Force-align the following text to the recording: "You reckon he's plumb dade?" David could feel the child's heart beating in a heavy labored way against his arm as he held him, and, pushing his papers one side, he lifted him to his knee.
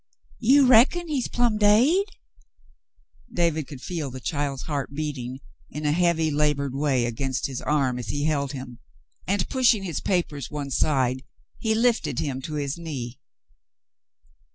"You 0.39 0.65
reckon 0.65 1.09
he's 1.09 1.27
plumb 1.27 1.59
dade?" 1.59 2.07
David 3.31 3.67
could 3.67 3.83
feel 3.83 4.09
the 4.09 4.19
child's 4.19 4.63
heart 4.63 4.91
beating 4.95 5.41
in 5.69 5.85
a 5.85 5.91
heavy 5.91 6.31
labored 6.31 6.73
way 6.73 7.05
against 7.05 7.45
his 7.45 7.61
arm 7.61 7.99
as 7.99 8.07
he 8.07 8.23
held 8.23 8.51
him, 8.51 8.79
and, 9.27 9.47
pushing 9.47 9.83
his 9.83 9.99
papers 9.99 10.49
one 10.49 10.71
side, 10.71 11.23
he 11.59 11.75
lifted 11.75 12.17
him 12.17 12.41
to 12.41 12.55
his 12.55 12.79
knee. 12.79 13.19